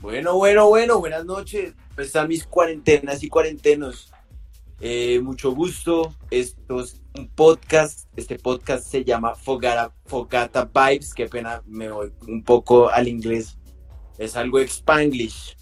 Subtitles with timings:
[0.00, 1.74] Bueno, bueno, bueno, buenas noches.
[1.96, 4.12] Están mis cuarentenas y cuarentenos.
[4.80, 6.14] Eh, mucho gusto.
[6.30, 8.08] Esto es un podcast.
[8.14, 11.12] Este podcast se llama Fogata, Fogata Vibes.
[11.12, 13.58] Qué pena, me voy un poco al inglés.
[14.18, 15.56] Es algo spanglish.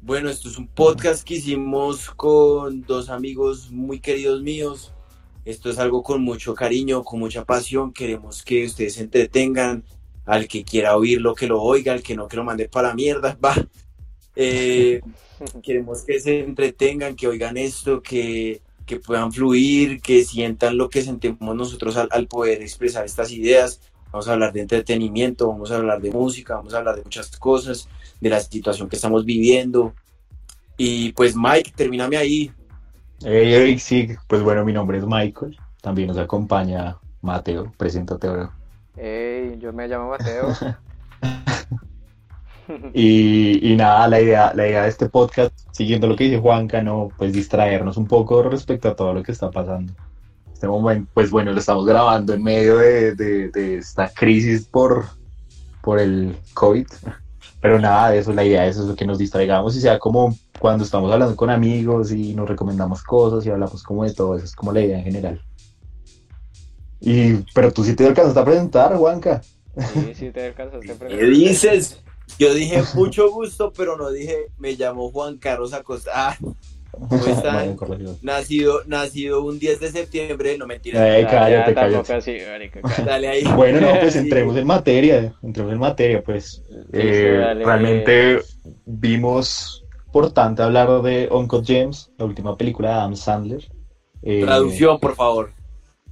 [0.00, 4.92] Bueno, esto es un podcast que hicimos con dos amigos muy queridos míos.
[5.44, 7.92] Esto es algo con mucho cariño, con mucha pasión.
[7.92, 9.84] Queremos que ustedes se entretengan,
[10.26, 12.94] al que quiera oírlo, que lo oiga, al que no, que lo mande para la
[12.94, 13.54] mierda, va.
[14.36, 15.00] Eh,
[15.62, 21.02] queremos que se entretengan, que oigan esto, que, que, puedan fluir, que sientan lo que
[21.02, 23.80] sentimos nosotros al, al, poder expresar estas ideas.
[24.10, 27.36] Vamos a hablar de entretenimiento, vamos a hablar de música, vamos a hablar de muchas
[27.36, 27.88] cosas,
[28.20, 29.94] de la situación que estamos viviendo.
[30.76, 32.50] Y pues Mike, termíname ahí.
[33.22, 38.52] Hey, sí, pues bueno, mi nombre es Michael, también nos acompaña Mateo, preséntate ahora.
[38.96, 40.52] Hey, yo me llamo Mateo.
[42.94, 46.80] y, y, nada, la idea, la idea de este podcast, siguiendo lo que dice Juanca,
[46.80, 49.92] no, pues distraernos un poco respecto a todo lo que está pasando.
[50.52, 55.06] Este momento, pues bueno, lo estamos grabando en medio de, de, esta crisis por,
[55.82, 56.86] por el COVID.
[57.60, 60.84] Pero nada de eso, la idea es eso, que nos distraigamos y sea como cuando
[60.84, 64.54] estamos hablando con amigos y nos recomendamos cosas y hablamos como de todo eso, es
[64.54, 65.40] como la idea en general.
[67.04, 69.42] Y, pero tú sí te alcanzaste a presentar, Juanca.
[69.92, 71.18] Sí, sí te alcanzaste a presentar.
[71.18, 72.02] ¿Qué dices?
[72.38, 76.10] Yo dije mucho gusto, pero no dije me llamo Juan Carlos Acosta.
[76.14, 76.36] Ah,
[76.90, 77.76] ¿cómo están?
[78.22, 81.18] nacido, nacido un 10 de septiembre, no mentira.
[81.18, 82.14] Eh, cállate, cállate.
[82.14, 83.04] Así, marica, cállate.
[83.04, 83.44] Dale ahí.
[83.54, 86.62] Bueno, no, pues entremos en materia, entremos en materia, pues.
[86.92, 88.40] Eh, realmente
[88.86, 93.68] vimos importante hablar de Uncle James, la última película de Adam Sandler.
[94.22, 95.52] Eh, Traducción, por favor.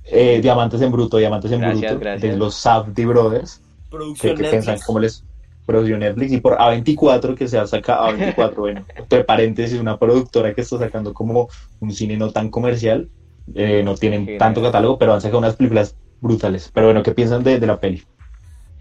[0.05, 2.33] Eh, Diamantes en Bruto, Diamantes en Gracias, Bruto, gracias.
[2.33, 3.61] de los Safdie Brothers.
[3.91, 4.87] Producción que piensan Netflix.
[4.87, 5.25] cómo les
[5.67, 10.55] produjo Netflix y por A24 que se ha sacado A24 bueno entre paréntesis una productora
[10.55, 11.49] que está sacando como
[11.81, 13.09] un cine no tan comercial
[13.55, 14.39] eh, no tienen Genial.
[14.39, 17.79] tanto catálogo pero han sacado unas películas brutales pero bueno ¿qué piensan de, de la
[17.79, 18.03] peli?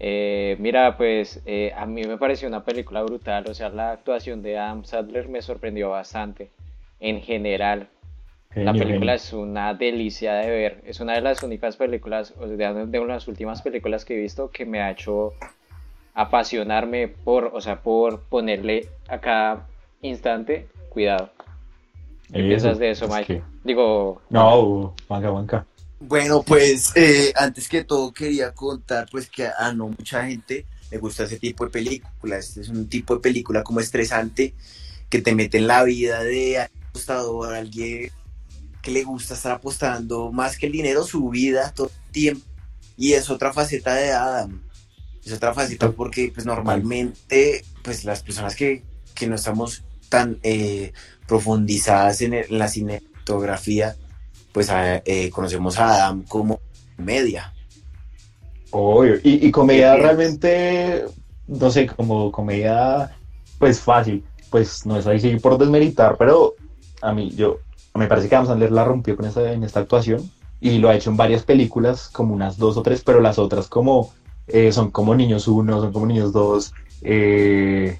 [0.00, 4.42] Eh, mira, pues eh, a mí me pareció una película brutal, o sea, la actuación
[4.42, 6.50] de Adam Sandler me sorprendió bastante
[6.98, 7.86] en general.
[8.54, 9.14] La película genio.
[9.14, 13.04] es una delicia de ver, es una de las únicas películas, o sea, de, de
[13.06, 15.32] las últimas películas que he visto que me ha hecho
[16.14, 19.66] apasionarme por, o sea, por ponerle a cada
[20.02, 21.30] instante cuidado.
[22.32, 23.26] ¿Qué Eso, piensas de eso, es Mike?
[23.26, 25.66] que- Digo, no Juanca Juanca
[26.00, 30.98] Bueno, pues eh, antes que todo quería contar pues que a no mucha gente le
[30.98, 32.48] gusta ese tipo de películas.
[32.48, 34.52] Este es un tipo de película como estresante
[35.08, 38.10] que te mete en la vida de apostador, alguien
[38.82, 42.44] que le gusta estar apostando más que el dinero, su vida todo el tiempo.
[42.96, 44.60] Y es otra faceta de Adam.
[45.24, 48.82] Es otra faceta porque pues normalmente pues las personas que,
[49.14, 50.92] que no estamos tan eh,
[51.26, 53.96] profundizadas en, el- en la cinematografía
[54.52, 56.60] pues eh, conocemos a Adam como
[56.98, 57.54] media.
[58.70, 59.16] Obvio.
[59.22, 61.04] Y, y comedia realmente,
[61.46, 63.14] no sé, como comedia,
[63.58, 64.24] pues fácil.
[64.50, 66.54] Pues no es así por desmeritar, pero
[67.00, 67.58] a mí, yo,
[67.94, 70.30] me parece que Adam Sandler la rompió con esta, en esta actuación
[70.60, 73.68] y lo ha hecho en varias películas, como unas dos o tres, pero las otras
[73.68, 74.12] como,
[74.46, 76.72] eh, son como Niños Uno, son como Niños Dos.
[77.02, 77.98] eh,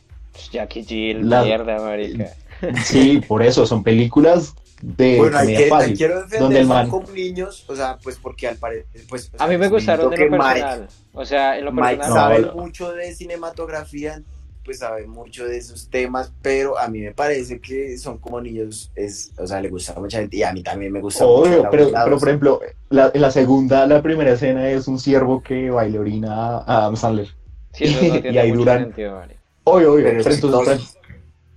[0.50, 2.30] Jackie Jill, La- mierda, marica.
[2.84, 5.96] sí, por eso, son películas de bueno, hay que, hay- fácil.
[5.96, 9.30] quiero donde el son man- como niños, o sea, pues porque al parecer, pues...
[9.38, 10.88] o A mí me gustaron en lo Mike- personal.
[11.12, 12.14] O sea, en lo Mike personal.
[12.14, 14.22] sabe No, mucho de cinematografía,
[14.64, 18.90] pues sabe mucho de esos temas, pero a mí me parece que son como niños,
[18.94, 21.40] es, o sea, le gusta a mucha gente y a mí también me gusta mucho.
[21.42, 26.00] Obvio, pero, pero por ejemplo, la, segunda, la primera escena es un ciervo que baila
[26.00, 27.28] orina a Adam Sandler.
[27.72, 29.40] Sí, eso no y ahí mucho duran- sentido, marica.
[29.64, 30.04] Obvio, obvio.
[30.04, 30.98] Pero pero es entonces, chistoso.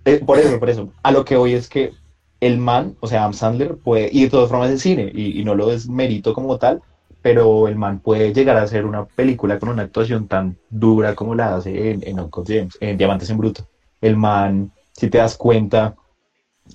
[0.06, 0.94] eh, por eso, por eso.
[1.04, 1.92] A lo que voy es que
[2.40, 5.44] el man, o sea, Adam Sandler puede, y de todas formas es cine, y, y
[5.46, 6.82] no lo desmerito como tal,
[7.26, 11.34] pero el man puede llegar a hacer una película con una actuación tan dura como
[11.34, 13.68] la hace en, en Uncle James, en Diamantes en Bruto.
[14.00, 15.96] El man, si te das cuenta,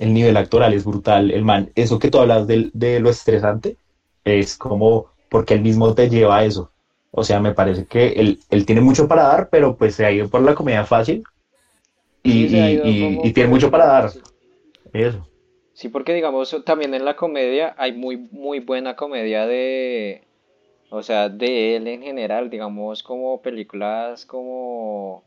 [0.00, 1.30] el nivel actoral es brutal.
[1.30, 3.76] El man, eso que tú hablas del- de, lo estresante,
[4.24, 6.72] es como porque él mismo te lleva a eso.
[7.12, 10.10] O sea, me parece que él, él tiene mucho para dar, pero pues se ha
[10.10, 11.22] ido por la comedia fácil
[12.24, 14.10] y, Sí, y- y- tiene mucho para dar.
[14.92, 15.30] Eso.
[15.74, 20.26] Sí, porque digamos, también en la comedia hay muy, muy buena comedia de,
[20.90, 25.24] o sea, de él en general, digamos, como películas como,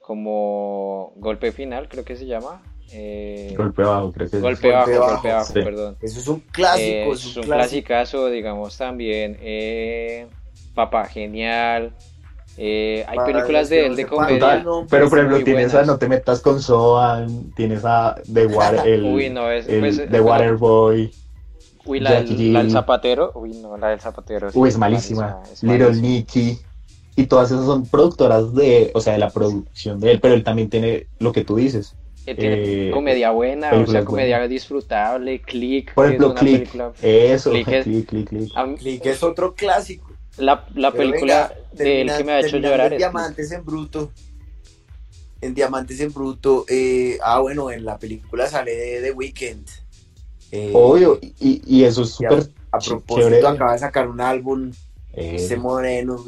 [0.00, 2.62] como Golpe Final, creo que se llama.
[2.92, 4.42] eh, Golpe bajo, creo que es.
[4.42, 5.60] Golpe bajo, Golpe golpe bajo, bajo, sí.
[5.62, 5.96] perdón.
[6.00, 7.54] Eso es un clásico, Eh, es un, un clásico.
[7.54, 9.36] clasicazo, digamos, también.
[9.40, 10.26] eh,
[10.74, 11.92] Papá Genial.
[12.58, 14.38] Eh, hay Para películas de él de comedia.
[14.38, 15.86] Total, no, pero por ejemplo tienes a buenas.
[15.88, 19.96] No te metas con Soan, tienes a The Water, el, Uy, no, es, el pues,
[19.98, 21.10] The pero- Waterboy,
[21.86, 22.72] Uy, la, Jackie del, la del G.
[22.72, 23.32] zapatero.
[23.34, 24.50] Uy, no, la del zapatero.
[24.50, 26.08] sí, uy, es malísima, es Little malísima.
[26.08, 26.58] Nicky,
[27.16, 30.44] y todas esas son productoras de, o sea, de la producción de él, pero él
[30.44, 31.94] también tiene lo que tú dices.
[32.26, 35.94] Eh, tiene eh, comedia buena, o sea, comedia disfrutable, Click.
[35.94, 38.78] Por ejemplo, es una Click, película- eso, Click Click, es- Click, Click.
[38.78, 40.10] Click es otro clásico.
[40.38, 43.52] la, la película venga, de él termina- que me ha hecho llorar en es Diamantes
[43.52, 44.10] en Bruto.
[45.40, 46.64] En Diamantes en Bruto.
[46.68, 49.66] eh, ah, bueno, en la película sale de The Weeknd.
[50.52, 53.46] Eh, Obvio, y, y eso es súper A propósito, chévere.
[53.46, 54.70] acaba de sacar un álbum.
[55.12, 56.24] eh, Este moreno,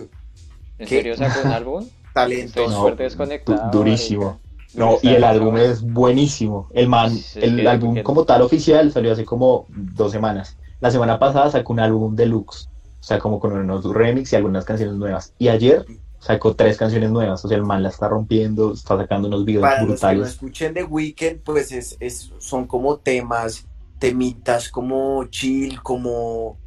[0.79, 0.97] ¿En ¿Qué?
[0.97, 1.83] serio sacó un álbum?
[2.09, 2.71] Estoy talentoso.
[2.71, 3.71] No, súper desconectado.
[3.71, 4.25] du- durísimo.
[4.25, 4.49] marica.
[4.75, 6.69] No, y el álbum es buenísimo.
[6.73, 10.57] El man, Sí, el álbum que- como tal oficial salió hace como dos semanas.
[10.81, 12.69] La semana pasada sacó un álbum deluxe,
[13.01, 15.33] o sea, como con unos remix y algunas canciones nuevas.
[15.39, 15.85] Y ayer
[16.21, 19.63] sacó tres canciones nuevas, o sea, el man la está rompiendo, está sacando unos videos
[19.63, 20.29] Para los que brutales.
[20.29, 23.67] escuchen The Weeknd, pues es, es- son como temas,
[23.99, 26.59] temitas como chill, como,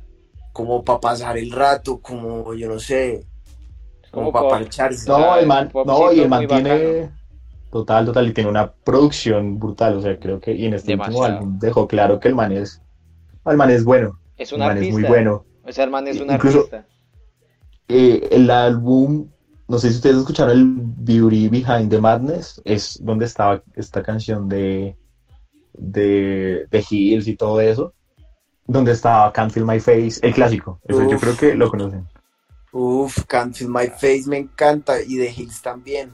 [0.54, 3.26] como para pasar el rato, como yo no sé,
[4.12, 5.10] como, Como para parcharse.
[5.10, 7.12] No, el man, no, y el man tiene
[7.72, 11.24] total, total, y tiene una producción brutal, o sea, creo que, y en este último
[11.24, 12.82] álbum dejó claro que el man es,
[13.46, 14.88] el man es bueno, Es el un man artista.
[14.90, 15.46] es muy bueno.
[15.64, 16.86] O sea, el man es un Incluso- artista.
[17.88, 19.28] Eh, el álbum,
[19.68, 24.48] no sé si ustedes escucharon el Beauty Behind the Madness, es donde estaba esta canción
[24.50, 24.98] de,
[25.74, 27.94] de, de Hills y todo eso,
[28.66, 32.08] donde estaba Can't Feel My Face, el clásico, eso yo creo que lo conocen.
[32.74, 36.12] Uf, Can't Feel My Face me encanta y The Hills también.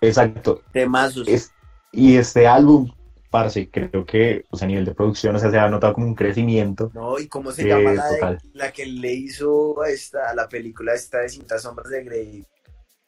[0.00, 1.28] Exacto, Temazos.
[1.28, 1.52] es,
[1.92, 2.90] y este álbum,
[3.30, 6.06] parce, creo que, o sea, a nivel de producción, o sea, se ha notado como
[6.06, 6.90] un crecimiento.
[6.94, 7.18] ¿No?
[7.18, 10.48] ¿Y cómo se Eh, llama la, de- la que le hizo a esta, a la
[10.48, 12.46] película esta de Cintas Sombras de Grey?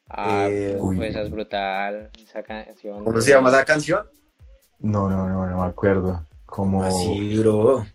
[0.08, 2.10] Ah, Eh, esa es brutal.
[2.22, 3.04] Esa canción.
[3.04, 4.06] ¿Cómo se llama esa canción?
[4.80, 6.24] No, no, no, no me acuerdo.
[6.46, 7.86] Como, Así, bro.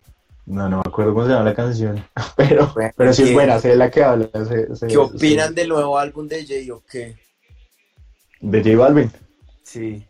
[0.46, 2.02] no, no me acuerdo cómo se llama la canción,
[2.36, 4.28] pero, Bueno, pero sí es ¿qué- buena, sé de la que habla.
[4.46, 7.16] sé- sé- ¿Qué opinan sé- del nuevo álbum de Jay o qué?
[8.40, 9.10] de J Balvin?
[9.62, 10.06] Sí.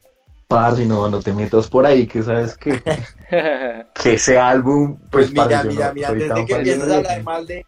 [0.49, 2.81] Parce, no, no te metas por ahí, que sabes que,
[3.94, 7.22] que ese álbum, Pues, pues, mira, parce, mira, no mira, desde que empiezas a hablar
[7.25, 7.67] mal de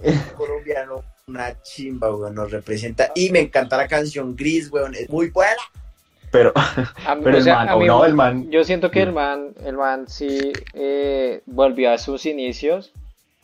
[0.00, 3.12] es colombiano, una chimba, weón, nos representa.
[3.14, 5.52] Y me encanta la canción Gris, weón, es muy buena.
[6.32, 6.52] Pero,
[7.06, 9.02] A mí- pero o el sea, man, a mí- no, el man, Yo siento que
[9.02, 12.92] el man, el man sí eh, volvió a sus inicios,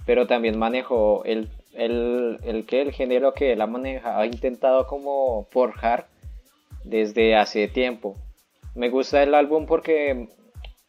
[0.06, 4.86] pero también manejó el, el, el, que el género que él ha manejado, ha intentado
[4.86, 6.06] como forjar
[6.82, 8.16] desde hace tiempo.
[8.74, 10.28] Me gusta el álbum porque,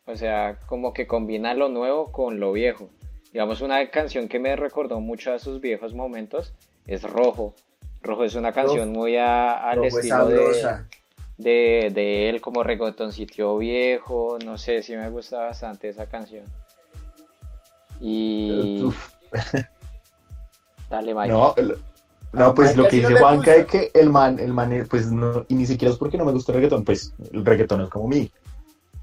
[0.05, 2.89] o sea, como que combina lo nuevo con lo viejo.
[3.33, 6.53] Digamos, una canción que me recordó mucho a sus viejos momentos
[6.87, 7.53] es Rojo.
[8.01, 10.87] Rojo es una canción muy a- al Rojo es estilo de, sabrosa.
[11.39, 16.43] De, de él como reggaetoncito viejo, no sé, sí me gusta bastante esa canción.
[18.01, 18.83] Y
[20.89, 21.29] dale, Mike.
[21.29, 21.55] no,
[22.33, 24.85] no, pues Mike lo que no dice Juanca es que el man, el man, eh,
[24.89, 27.81] pues no, y ni siquiera es porque no me gusta el reggaetón, pues el reggaetón
[27.81, 28.31] es como mi,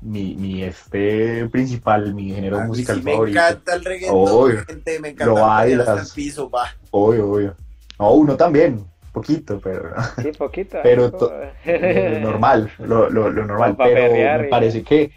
[0.03, 3.39] mi, mi este principal, mi género musical sí me favorito.
[3.41, 4.65] encanta el reggaetón, Obvio.
[4.67, 6.09] gente, me encanta Lo bailas.
[6.11, 6.67] el piso, va.
[6.91, 7.57] Obvio, obvio.
[7.99, 8.85] No, uno también,
[9.17, 9.91] poquito, pero
[10.23, 10.79] Sí, poquito.
[10.83, 11.33] Pero to-
[11.65, 15.11] lo normal, lo, lo, lo normal, pero me y- parece que,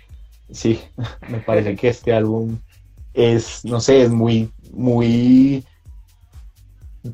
[0.50, 0.82] sí,
[1.30, 2.58] me parece que este álbum
[3.14, 5.64] es, no sé, es muy, muy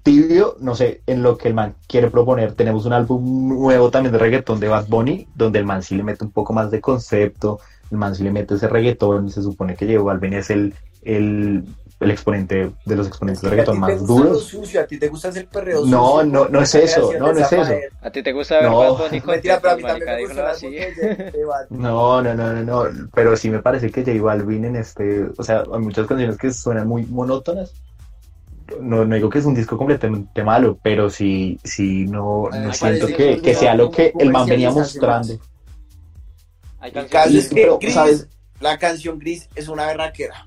[0.04, 2.54] tibio, no sé, en lo que el man quiere proponer.
[2.54, 6.04] Tenemos un álbum nuevo también de reggaetón de Bad Bunny, donde el man sí le
[6.04, 7.60] mete un poco más de concepto,
[7.92, 10.74] el man sí le mete ese reggaetón, se supone que J Balvin es el,
[11.04, 11.64] el,
[12.00, 14.44] el exponente de los exponentes de reggaetón más gusta lo duros.
[14.44, 17.40] sucio, a ti te gusta hacer perreo No, sucio, no, no es eso, no, no
[17.40, 17.74] es eso.
[18.02, 18.78] ¿A ti te gusta ver No.
[18.80, 20.52] Bad Bunny Mentira, pero a mí contentos, también me marica?
[20.52, 21.24] gusta Dímelo el álbum así.
[21.24, 21.84] de- de Bad Bunny.
[21.84, 25.44] No, no, no, no, no, pero sí me parece que J Balvin en este, o
[25.44, 27.74] sea, hay muchas canciones que suenan muy monótonas.
[28.82, 33.08] No, no digo que es un disco completamente malo, pero sí, sí, no, no siento
[33.08, 35.36] que, que sea lo que el man venía mostrando.
[36.80, 38.28] Hay canciones que pero, Gris, ¿sabes?
[38.60, 40.46] la canción Gris es una berraquera.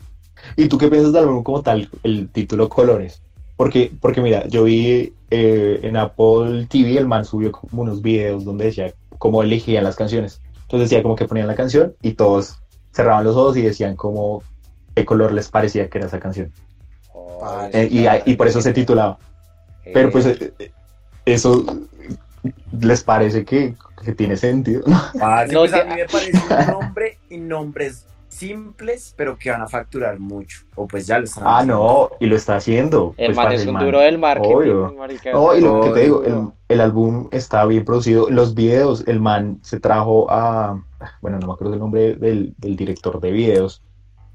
[0.57, 3.23] ¿Y tú qué piensas del álbum como tal, el título Colores?
[3.57, 8.45] Porque, porque mira, yo vi eh, en Apple TV, el man subió como unos videos
[8.45, 10.41] donde decía cómo elegían las canciones.
[10.63, 12.59] Entonces decía como que ponían la canción y todos
[12.93, 14.43] cerraban los ojos y decían como
[14.95, 16.53] qué color les parecía que era esa canción.
[17.13, 19.19] Oh, Ah, Eh, y, y por eso se titulaba.
[19.93, 20.71] Pero pues eh, eh,
[21.25, 21.65] eso
[22.81, 23.75] les parece que,
[24.05, 24.83] que tiene sentido.
[25.19, 28.05] Parce, No pues a mí me parece un nombre y nombres
[28.39, 30.61] simples, pero que van a facturar mucho.
[30.77, 31.75] O pues ya lo están Ah, haciendo.
[31.77, 33.15] no, y lo está haciendo.
[33.17, 34.95] El Pues, man es el un man- duro del marketing, obvio.
[34.99, 35.33] marica.
[35.33, 36.53] No, y lo que te digo, el, Obvio.
[36.69, 38.31] el álbum está bien producido.
[38.31, 40.81] Los videos, el man se trajo a,
[41.21, 43.83] bueno, no me acuerdo el nombre del, del director de videos.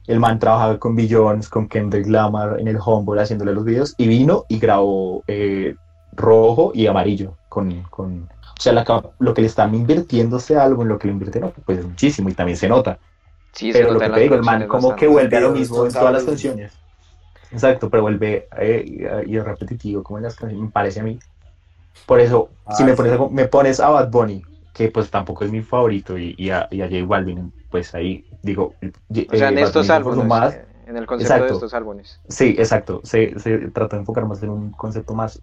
[0.05, 4.07] El man trabajaba con Billions, con Kendrick Lamar en el Humble haciéndole los videos y
[4.07, 5.75] vino y grabó eh,
[6.11, 8.83] rojo y amarillo con, con o sea, la
[9.19, 12.33] lo que le están invirtiendo ese álbum, lo que le invirtieron, pues es muchísimo y
[12.33, 12.99] también se nota.
[13.53, 14.99] Sí, Pero lo que te digo, el man como bastante.
[14.99, 16.73] que vuelve a lo mismo en todas las canciones.
[17.51, 21.19] Exacto, pero vuelve eh, y es repetitivo como en las canciones, me parece a mí.
[22.07, 23.19] Por eso, si Ah, me pones, sí.
[23.21, 24.43] a, me pones a Bad Bunny,
[24.73, 28.25] que pues tampoco es mi favorito, y, y a, y a J Balvin, pues ahí
[28.41, 28.73] digo...
[29.31, 31.45] O sea, en estos álbumes, Más, eh, en el concepto Exacto.
[31.53, 32.19] de estos álbumes.
[32.27, 35.39] sí, exacto, se, se trató de enfocar más en un concepto más,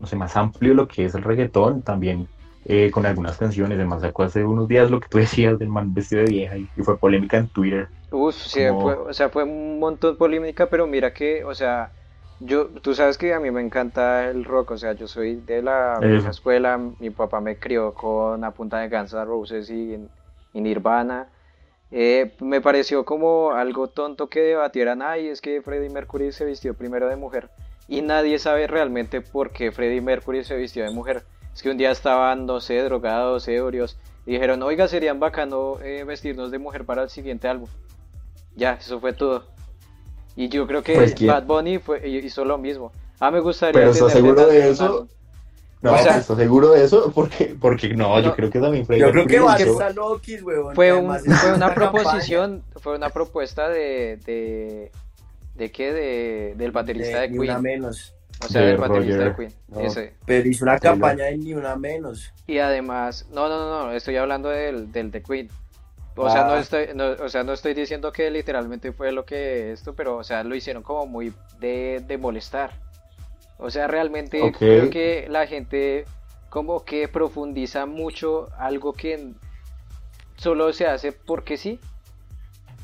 [0.00, 2.26] no sé, más amplio lo que es el reggaetón, también
[2.68, 5.94] eh, con algunas canciones, además sacó hace unos días lo que tú decías del man
[5.94, 7.88] vestido de vieja y, y fue polémica en Twitter.
[8.10, 11.54] Uf, sí, Como- fue, o sea, fue un montón de polémica, pero mira que, o
[11.54, 11.92] sea,
[12.38, 15.60] yo, tú sabes que a mí me encanta el rock, o sea, yo soy de
[15.62, 19.96] la vieja escuela, mi papá me crió con a punta de Guns N' Roses y,
[20.52, 21.32] y Nirvana.
[21.90, 26.76] Eh, me pareció como algo tonto que debatieran, ay, es que Freddie Mercury se vistió
[26.76, 27.52] primero de mujer,
[27.86, 31.26] y nadie sabe realmente por qué Freddie Mercury se vistió de mujer.
[31.56, 33.96] Es que un día estaban, no sé, drogados, ebrios,
[34.26, 37.68] y dijeron, oiga, serían bacano eh, vestirnos de mujer para el siguiente álbum.
[38.54, 39.44] Ya, eso fue todo.
[40.36, 41.26] Y yo creo que Pues.
[41.26, 42.92] Bad Bunny fue, hizo lo mismo.
[43.18, 44.84] Ah, me gustaría Pero ¿estás seguro de eso?
[44.84, 45.08] álbum.
[45.80, 47.10] No, O sea- ¿estás seguro de eso?
[47.14, 48.34] Porque, porque no, yo No.
[48.36, 50.74] creo que también Freddie Yo creo que va a hizo- ser Loki, weón.
[50.74, 51.74] Fue, un, fue una campaña.
[51.92, 54.90] proposición, fue una propuesta de, de,
[55.54, 55.92] ¿de qué?
[55.94, 57.62] De, del baterista de, una Queen.
[57.62, 58.12] menos.
[58.44, 59.30] O sea, De del baterista Roger.
[59.30, 59.52] de Queen.
[59.68, 60.14] No, Ese.
[60.26, 60.98] Pero hizo una Taylor.
[61.00, 62.32] campaña de ni una menos.
[62.46, 65.48] Y además, no, no, no, no, estoy hablando del, del de Queen.
[66.18, 66.60] O sea, no Ah.
[66.60, 70.24] estoy, no, o sea, no estoy diciendo que literalmente fue lo que esto, pero, o
[70.24, 72.72] sea, lo hicieron como muy de, de molestar.
[73.58, 76.04] O sea, realmente creo que la gente
[76.50, 79.32] como que profundiza mucho algo que
[80.36, 81.80] solo se hace porque sí.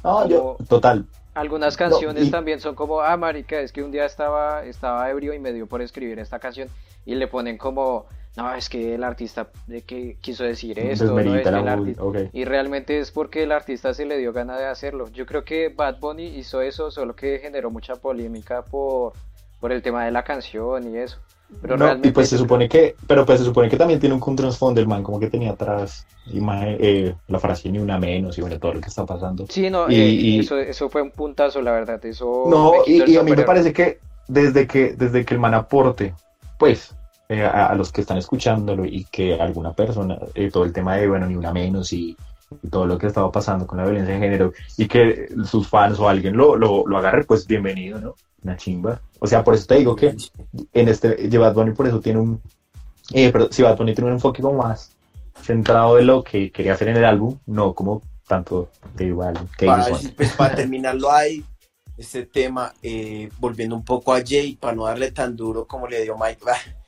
[0.05, 1.07] No, yo, total.
[1.35, 5.33] Algunas canciones y- también son como, ah, marica, es que un día estaba, estaba ebrio
[5.33, 6.69] y me dio por escribir esta canción
[7.07, 11.35] y le ponen como, no, es que el artista de que quiso decir esto, no
[11.37, 12.03] es que el artista...
[12.33, 15.09] Y realmente es porque el artista se le dio gana de hacerlo.
[15.09, 19.15] Yo creo que Bad Bunny hizo eso, solo que generó mucha polémica por,
[19.59, 21.19] por el tema de la canción y eso.
[21.61, 24.15] Pero No, realmente y pues se supone que, pero pues se supone que también tiene
[24.15, 28.39] un trasfondo el man, como que tenía atrás imagen, eh, la frase ni una menos
[28.39, 29.47] y bueno, todo lo que está pasando.
[29.49, 32.05] Sí, no, Y- eh, y- eso, eso fue un puntazo, la verdad.
[32.05, 36.15] Eso No, y, a mí me parece que desde que, desde que el man aporte,
[36.59, 36.95] pues,
[37.29, 40.97] eh, a, a los que están escuchándolo y que alguna persona, eh, todo el tema
[40.97, 42.17] de, bueno, ni una menos y,
[42.63, 45.99] y todo lo que estaba pasando con la violencia de género y que sus fans
[45.99, 48.15] o alguien lo, lo, lo agarre, pues bienvenido, ¿no?
[48.43, 49.01] Una chimba.
[49.21, 50.17] O sea, por eso te digo que
[50.73, 52.41] en este, Bad Bunny por eso tiene un,
[53.13, 54.93] eh, pero si Bad Bunny tiene un enfoque como más
[55.41, 59.67] centrado en lo que quería hacer en el álbum, no como tanto de igual que
[59.67, 61.45] Para, pues, para terminarlo ahí,
[61.97, 66.03] este tema, eh, volviendo un poco a Jay, para no darle tan duro como le
[66.03, 66.41] dio Mike.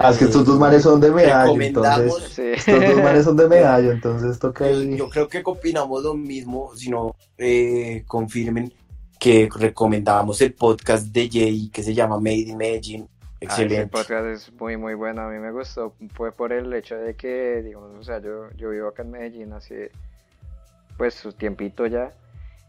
[0.00, 2.14] Ah, es que estos dos manes son de medallo, entonces.
[2.30, 2.42] Sí.
[2.54, 4.96] Estos dos manes son de medallo, entonces toca ahí.
[4.96, 8.72] Yo creo que opinamos lo mismo, si no eh, confirmen
[9.18, 13.08] que recomendamos el podcast de Jay que se llama Made in Medellín.
[13.08, 13.86] Ah, Excelente.
[13.88, 17.62] podcast es muy muy bueno, a mí me gustó, fue por el hecho de que,
[17.62, 19.90] digamos, o sea, yo, yo vivo acá en Medellín hace
[20.96, 22.12] pues su tiempito ya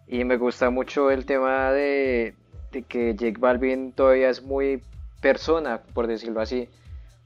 [0.08, 2.34] y me gusta mucho el tema de,
[2.72, 4.82] de que Jake Balvin todavía es muy
[5.22, 6.70] persona, por decirlo así,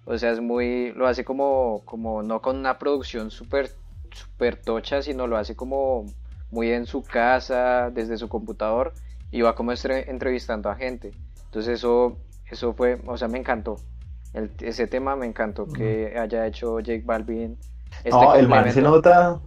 [0.06, 3.80] o sea, es muy, lo hace como, como no con una producción súper
[4.12, 6.16] super tocha, sino lo hace como
[6.50, 8.94] muy en su casa, desde su computador
[9.30, 9.72] y va como
[10.08, 11.16] entrevistando a gente,
[11.46, 13.86] entonces eso eso fue, o sea, me encantó.
[14.34, 17.58] El- ese tema me encantó que haya hecho Jake Balvin.
[18.04, 19.42] Este no, el man se nota,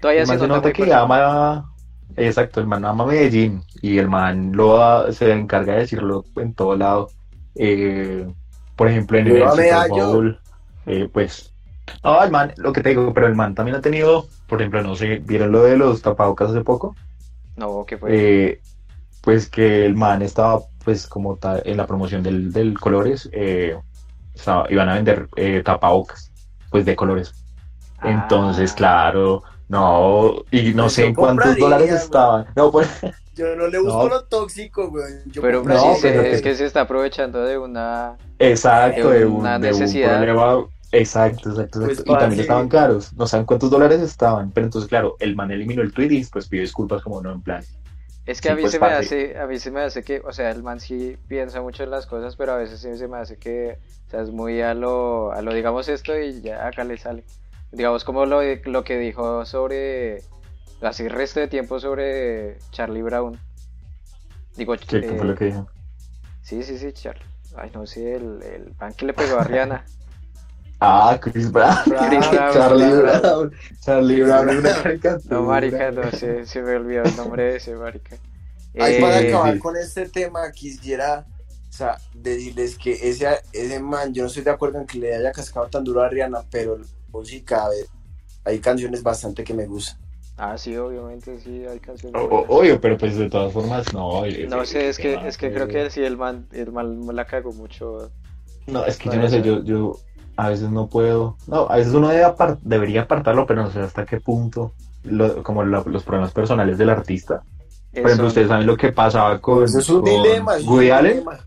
[0.00, 1.74] Todavía el man se nota nota que ama,
[2.16, 6.76] exacto, el man ama Medellín y el man lo se encarga de decirlo en todo
[6.76, 7.14] lado.
[7.54, 8.26] Eh,
[8.76, 9.88] por ejemplo, en el Super.
[9.88, 10.40] Bowl,
[10.86, 11.52] eh, pues,
[12.02, 14.82] no, el man, lo que te digo, pero el man también ha tenido, por ejemplo,
[14.82, 16.96] no sé, ¿vieron lo de los tapabocas hace poco?
[17.56, 18.10] No, que fue.
[18.50, 18.60] Eh,
[19.22, 23.74] pues que el man estaba pues como ta- en la promoción del, del colores eh,
[24.34, 26.30] estaba- iban a vender eh, tapabocas
[26.70, 27.32] pues de colores
[28.02, 32.88] entonces Ah, claro no y no Pues sé en cuántos dólares estaban no pues
[33.34, 34.08] Yo no le busco No.
[34.08, 35.12] lo tóxico, güey.
[35.26, 38.16] Yo Pero No, sí, pero es que- que se está aprovechando de una.
[38.38, 40.16] exacto De de un, una de un necesidad.
[40.18, 42.12] problema Exacto, exacto, Pues, exacto.
[42.12, 43.12] y también estaban caros.
[43.14, 44.52] No saben cuántos dólares estaban.
[44.52, 47.42] Pero entonces, claro, el man eliminó el tweet y pues pidió disculpas como no en
[47.42, 47.64] plan.
[48.26, 50.32] Es que a mí pues, se me hace, a mí se me hace que, o
[50.32, 53.16] sea, el man sí piensa mucho en las cosas, pero a veces sí se me
[53.18, 56.84] hace que, o sea, es muy a lo, a lo digamos esto y ya acá
[56.84, 57.24] le sale.
[57.72, 60.22] Digamos como lo, lo que dijo sobre,
[60.82, 63.40] así resto de tiempo sobre Charlie Brown.
[64.56, 65.68] Digo, ¿Qué, qué eh, fue lo que dijo?
[66.42, 67.26] sí, sí, sí, Charlie.
[67.56, 69.84] Ay, no sé, el, el man que le pegó a Rihanna.
[70.80, 71.76] Ah, Chris Brown.
[71.98, 73.52] Chris Brown, Charlie Chris Brown.
[73.80, 75.24] Charlie Brown es una caricatura.
[75.28, 78.20] No, marica, no sé, se me olvidó el nombre de ese marica.
[78.76, 79.58] Ay, para Eh, acabar sí.
[79.58, 81.26] con este tema, quisiera
[81.70, 85.14] o sea, decirles que ese, ese man, yo no estoy de acuerdo en que le
[85.14, 86.78] haya cascado tan duro a Rihanna, pero
[87.08, 87.86] música, a ver,
[88.44, 89.98] hay canciones bastante que me gustan.
[90.36, 92.20] Ah, sí, obviamente, sí, hay canciones.
[92.20, 92.50] O- buenas.
[92.50, 94.24] o- Obvio, pero pues de todas formas, no.
[94.24, 96.72] el- No el- sé, es que, el- es que creo que sí, el man, el
[96.72, 98.10] man la cagó mucho.
[98.66, 99.96] No, es que yo no sé, yo, yo
[100.36, 101.36] a veces no puedo.
[101.46, 104.72] No, a veces uno debe apar- debería apartarlo, pero no sé hasta qué punto.
[105.06, 107.42] lo- como la- los problemas personales del artista.
[107.92, 110.56] Por ejemplo, ustedes saben lo que pasaba con, Eso es un con dilema.
[110.56, 111.12] un Woody Allen.
[111.12, 111.38] dilema.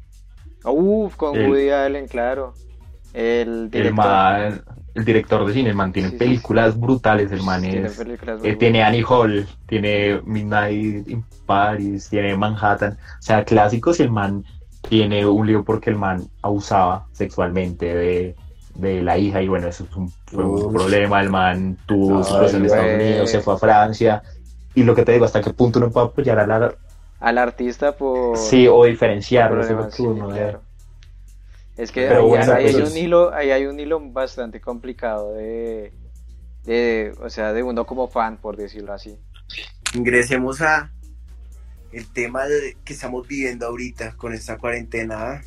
[0.63, 2.53] Uf, con El- Woody Allen, claro.
[3.15, 3.93] El El director.
[3.95, 4.61] man,
[4.97, 7.99] el director de cine, el man tiene Sí, sí, películas brutales, el man Tiene es,
[8.43, 14.11] eh, tiene Annie Hall, tiene Midnight in Paris, tiene Manhattan, o sea, clásicos y el
[14.11, 14.43] man
[14.89, 18.35] tiene un lío porque el man abusaba sexualmente de,
[18.73, 22.21] de la hija y bueno, eso es un, fue un problema, el man tuvo en
[22.21, 22.53] Estados.
[22.53, 24.23] Unidos, se fue a Francia.
[24.73, 26.75] Y lo que te digo, hasta qué punto uno puede apoyar a la...
[27.19, 30.66] al artista por Sí, o diferenciarlo, sí, claro.
[31.77, 35.93] Es que ahí, bueno, ahí hay un hilo, ahí hay un hilo bastante complicado de,
[36.63, 39.17] de, o sea, de uno como fan, por decirlo así.
[39.93, 40.91] Ingresemos a
[41.91, 45.41] el tema de- que estamos viviendo ahorita con esta cuarentena, ¿ah?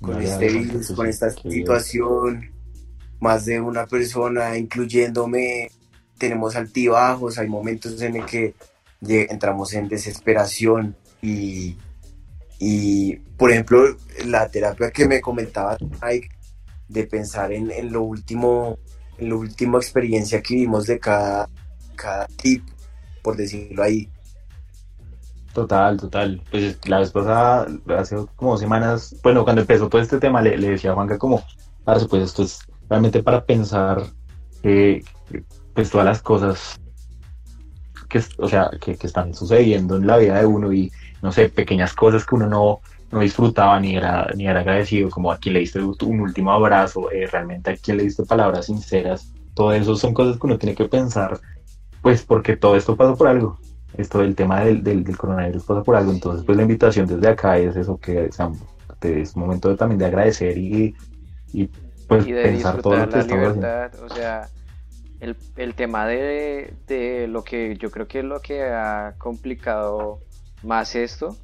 [0.00, 2.50] con este virus, con esta situación,
[3.20, 5.70] más de una persona, incluyéndome,
[6.18, 8.54] tenemos altibajos, hay momentos en el que
[9.00, 11.76] entramos en desesperación y,
[12.58, 13.96] y, por ejemplo,
[14.26, 16.28] la terapia que me comentaba Mike,
[16.88, 18.78] de pensar en, en lo último,
[19.18, 21.48] en la última experiencia que vivimos de cada,
[21.94, 22.64] cada tip,
[23.22, 24.08] por decirlo ahí.
[25.52, 26.42] Total, total.
[26.50, 30.70] Pues la vez pasada, hace como semanas, bueno, cuando empezó todo este tema, le, le
[30.70, 31.44] decía a Juanca como,
[31.84, 34.02] pues esto es realmente para pensar
[34.62, 35.04] que,
[35.74, 36.80] pues todas las cosas
[38.08, 40.90] que, o sea, que, que están sucediendo en la vida de uno y,
[41.22, 45.32] no sé, pequeñas cosas que uno no, no disfrutaba ni era, ni era agradecido, como
[45.32, 49.32] a quien le diste un último abrazo, eh, realmente a quien le diste palabras sinceras,
[49.54, 51.40] todo eso son cosas que uno tiene que pensar,
[52.00, 55.82] pues porque todo esto pasó por algo esto del tema del, del, del coronavirus pasa
[55.82, 58.50] por algo, entonces pues la invitación desde acá es eso que o sea,
[59.02, 60.94] es momento de- también de agradecer y,
[61.52, 61.70] y
[62.06, 63.72] pues y de pensar todo lo que estamos haciendo.
[63.72, 64.52] libertad, o sea,
[65.20, 70.20] el, el tema de, de lo que yo creo que es lo que ha complicado
[70.62, 71.36] más esto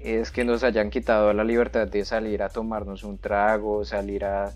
[0.00, 4.52] es que nos hayan quitado la libertad de salir a tomarnos un trago, salir a,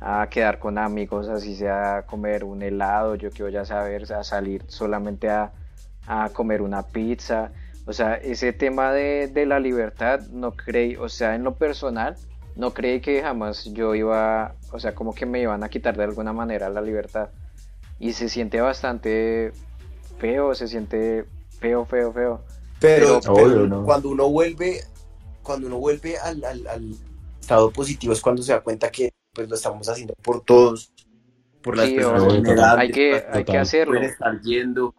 [0.00, 4.64] a quedar con amigos, así sea comer un helado, yo quiero ya saber, a salir
[4.68, 5.52] solamente a,
[6.06, 7.52] a comer una pizza.
[7.84, 12.16] O sea, ese tema de, de la libertad, no creí, o sea, en lo personal,
[12.56, 16.04] no creí que jamás yo iba, o sea, como que me iban a quitar de
[16.04, 17.28] alguna manera la libertad.
[17.98, 19.52] Y se siente bastante
[20.18, 21.26] feo, se siente
[21.58, 22.44] feo, feo, feo.
[22.80, 23.84] Pero, Pero- pero ¿no?
[23.84, 24.80] cuando uno vuelve,
[25.42, 26.94] cuando uno vuelve al, al- al
[27.40, 30.92] estado positivo es cuando se da cuenta que pues lo estamos haciendo por todos,
[31.62, 33.94] por las Sí, personas vulnerables, Hay que, hay que hacerlo.
[33.94, 34.94] pueden estar yendo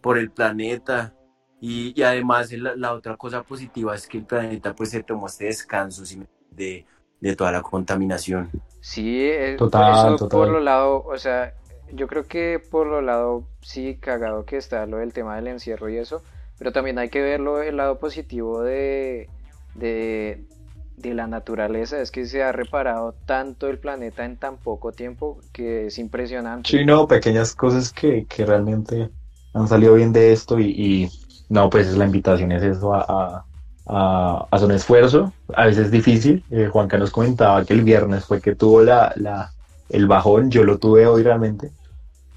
[0.00, 1.14] por el planeta.
[1.60, 5.26] Y, y además la, la otra cosa positiva es que el planeta pues se tomó
[5.28, 6.20] este descanso ¿sí?
[6.50, 6.84] de,
[7.20, 8.50] de toda la contaminación.
[8.80, 10.38] Sí, eh, Total, eso total.
[10.40, 11.54] por lo lado, o sea,
[11.92, 15.88] yo creo que por lo lado sí cagado que está lo del tema del encierro
[15.90, 16.22] y eso,
[16.58, 19.30] pero también hay que verlo el lado positivo de,
[19.74, 20.46] de,
[20.96, 25.44] de la naturaleza, es que se ha reparado tanto el planeta en tan poco tiempo
[25.52, 26.64] que es impresionante.
[26.64, 29.10] Sí, no, pequeñas cosas que, que realmente
[29.52, 31.12] han salido bien de esto y, y,
[31.48, 33.46] no, pues la invitación es eso a, a,
[33.86, 36.44] a- hacer un esfuerzo, a veces difícil.
[36.50, 39.54] Eh, Juanca nos comentaba que el viernes fue que tuvo la, la,
[39.88, 41.72] el bajón, yo lo tuve hoy realmente.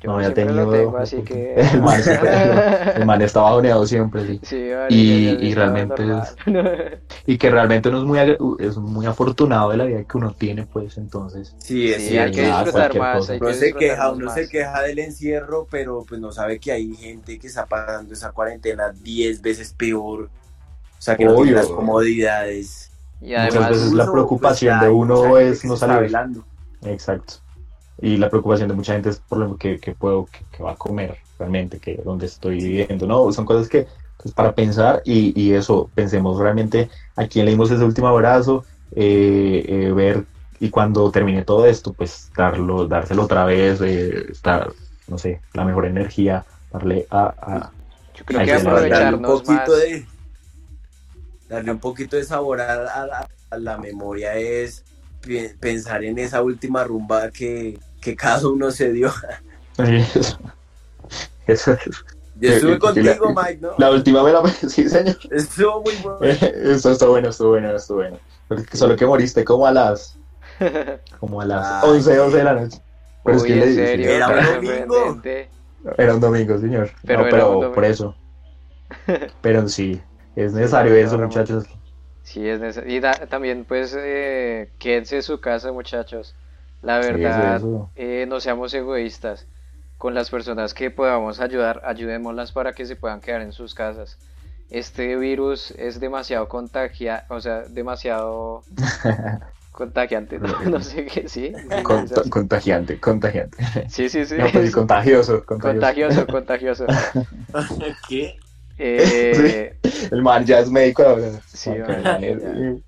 [0.06, 1.54] Yo no había siempre lo tenido- tengo, así que...
[1.74, 2.02] El man,
[2.96, 4.40] el man está bajoneado siempre, sí.
[4.44, 6.04] Sí, marica, Y- y realmente.
[7.26, 8.20] Y que realmente uno es muy,
[8.66, 11.56] es muy afortunado de la vida que uno tiene, pues entonces.
[11.58, 13.34] Sí, Sí, hay que disfrutar más, cosa.
[13.34, 14.36] hay que Uno se queja, uno más.
[14.36, 18.32] se queja del encierro, pero pues no sabe que hay gente que está pasando esa
[18.32, 20.30] cuarentena 10 veces peor.
[20.98, 21.44] O sea, que no Obvio.
[21.44, 22.92] tiene las comodidades.
[23.22, 26.00] Y Muchas además, veces la Incluso, preocupación pues, de uno es no salir.
[26.02, 26.46] velando.
[26.84, 27.36] Exacto.
[28.02, 30.72] Y la preocupación de mucha gente es por lo que, que puedo, que, que va
[30.74, 33.32] a comer realmente, que dónde estoy viviendo, ¿no?
[33.32, 33.88] Son cosas que
[34.22, 38.66] pues, para pensar y, y eso, pensemos realmente a quién le dimos ese último abrazo,
[38.96, 40.24] eh, eh, ver
[40.60, 44.72] y cuando termine todo esto, pues darlo, dárselo otra vez, eh, estar,
[45.08, 47.34] no sé, la mejor energía, darle a...
[47.38, 47.72] a
[48.16, 49.80] Yo creo que un aprovecharnos poquito más.
[49.80, 50.06] de
[51.50, 54.84] darle un poquito de sabor a, a la, a la memoria es
[55.60, 59.12] pensar en esa última rumba que, que cada uno se dio.
[59.78, 60.38] eso,
[61.48, 62.06] eso es.
[62.36, 63.72] Yo estuve eh, contigo, la- Mike, ¿no?
[63.78, 64.44] La última me la...
[64.70, 65.18] Sí, señor.
[65.32, 66.20] Estuvo muy bueno.
[66.64, 68.20] Eso está bueno, estuvo bueno, estuvo bueno.
[68.48, 70.18] Porque Solo que moriste como a las...
[71.20, 72.82] Como a las Ay, 11, 12 de la noche.
[73.24, 75.22] Pero es que le en serio, Era un domingo.
[75.98, 76.92] Era un domingo, señor.
[77.06, 77.74] Pero no, pero domingo.
[77.74, 78.16] por eso.
[79.42, 80.00] Pero sí,
[80.36, 81.66] es necesario Sí, eso, no, muchachos.
[82.24, 82.94] Sí, es necesario.
[82.96, 86.36] Y da- también, pues, eh, quédense en su casa, muchachos.
[86.86, 89.48] La Sí, verdad, eh, no seamos egoístas.
[89.98, 94.20] Con las personas que podamos ayudar, ayudémoslas para que se puedan quedar en sus casas.
[94.70, 98.66] Este virus es demasiado contagia, o sea, demasiado
[99.72, 101.56] contagiante, no, no sé qué, sí.
[101.84, 103.58] Cont- contagiante, contagiante.
[103.88, 104.36] Sí, sí, sí.
[104.38, 105.94] No, pues contagioso, contagioso.
[105.98, 106.92] Contagioso, contagioso.
[108.08, 108.44] ¿Qué?
[108.78, 109.80] Eh,
[110.12, 111.42] El man ya es médico ahora.
[111.48, 112.85] Sí, Ok, vale, man, es-.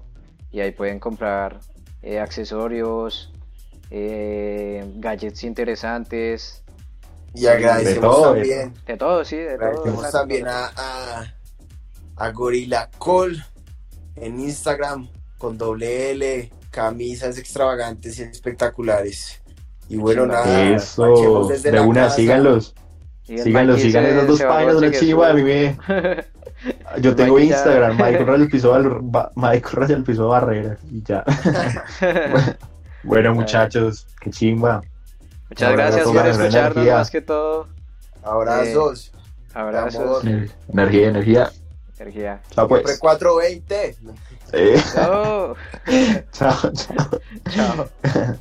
[0.52, 1.62] y ahí pueden comprar
[2.02, 3.32] eh, accesorios,
[3.90, 6.64] eh, gadgets interesantes,
[7.36, 8.74] Y agradecemos también.
[8.86, 9.67] de todo, sí, de todo.
[9.67, 11.34] Agradecemos también a, a,
[12.17, 13.43] a Gorilla Call
[14.15, 19.41] en Instagram con doble L, camisas extravagantes y espectaculares.
[19.89, 22.15] Y bueno, nada, Eso, de una, casa.
[22.15, 22.74] síganlos,
[23.26, 25.78] síganlos, se- esas dos páginas, una chiva, a mí me...
[27.02, 28.74] Yo tengo Instagram, Michael Raya el piso,
[29.36, 31.24] Michael piso Barrera, y ya.
[33.04, 34.82] Bueno, muchachos, qué chimba.
[35.50, 36.98] Muchas gracias por escucharnos energía.
[36.98, 37.68] más que todo.
[38.24, 39.12] Abrazos.
[39.54, 40.24] Abrazos.
[40.68, 41.52] Energía, energía.
[42.00, 42.42] energía.
[42.50, 43.00] Chao, pues.
[43.00, 43.94] 420.
[43.94, 44.84] Sí.
[44.94, 45.56] Chao.
[46.32, 47.20] Chao, chao.
[47.54, 48.36] Chao.